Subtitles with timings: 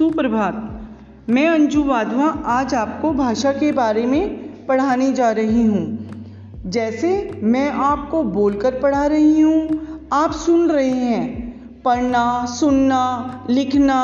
[0.00, 4.28] सुप्रभात। मैं अंजू वाधवा आज आपको भाषा के बारे में
[4.66, 11.82] पढ़ाने जा रही हूँ। जैसे मैं आपको बोलकर पढ़ा रही हूँ, आप सुन रहे हैं।
[11.82, 13.98] पढ़ना, सुनना, लिखना,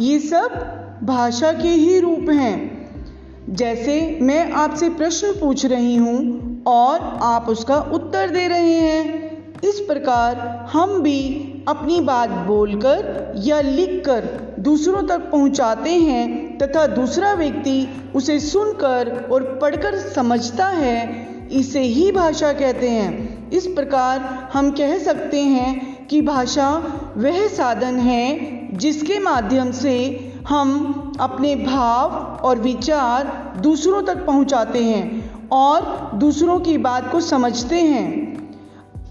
[0.00, 0.56] ये सब
[1.02, 7.76] भाषा के ही रूप हैं। जैसे मैं आपसे प्रश्न पूछ रही हूँ और आप उसका
[7.76, 11.22] उत्तर दे रहे हैं, इस प्रकार हम भी
[11.68, 19.58] अपनी बात बोलकर या लिखकर दूसरों तक पहुंचाते हैं तथा दूसरा व्यक्ति उसे सुनकर और
[19.62, 26.22] पढ़कर समझता है, इसे ही भाषा कहते हैं। इस प्रकार हम कह सकते हैं कि
[26.22, 26.70] भाषा
[27.16, 32.10] वह साधन है जिसके माध्यम से हम अपने भाव
[32.44, 38.36] और विचार दूसरों तक पहुंचाते हैं और दूसरों की बात को समझते हैं।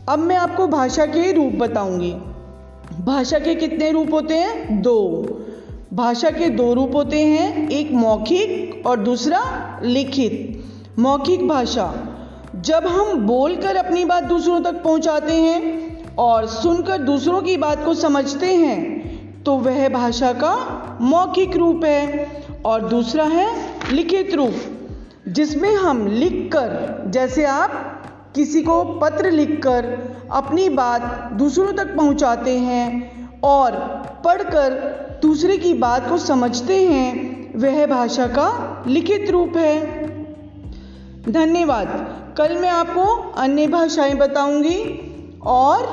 [0.09, 2.13] अब मैं आपको भाषा के रूप बताऊँगी।
[3.03, 4.81] भाषा के कितने रूप होते हैं?
[4.81, 5.25] दो।
[5.93, 11.93] भाषा के दो रूप होते हैं, एक मौखिक और दूसरा लिखित। मौखिक भाषा,
[12.55, 17.93] जब हम बोलकर अपनी बात दूसरों तक पहुंचाते हैं और सुनकर दूसरों की बात को
[17.93, 22.27] समझते हैं तो वह भाषा का मौखिक रूप है
[22.65, 23.47] और दूसरा है
[23.91, 24.53] लिखित रूप,
[25.27, 29.85] जिसमें हम लिखकर, जैसे आप किसी को पत्र लिखकर
[30.31, 33.71] अपनी बात दूसरों तक पहुंचाते हैं और
[34.25, 34.73] पढ़कर
[35.21, 37.13] दूसरे की बात को समझते हैं,
[37.59, 40.05] वह भाषा का लिखित रूप है।
[41.31, 41.87] धन्यवाद।
[42.37, 44.79] कल मैं आपको अन्य भाषाएँ बताऊँगी
[45.45, 45.85] और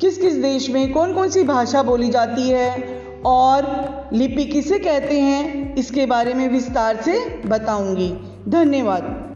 [0.00, 3.66] किस किस देश में कौन कौन सी भाषा बोली जाती है और
[4.12, 8.12] लिपि किसे कहते हैं, इसके बारे में विस्तार से बताऊँगी।
[8.48, 9.33] धन्यवाद।